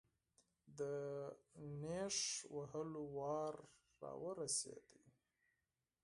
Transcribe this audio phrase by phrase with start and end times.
[0.77, 0.79] د
[1.81, 2.17] نېش
[2.55, 3.55] وهلو وار
[4.01, 4.87] راورسېد.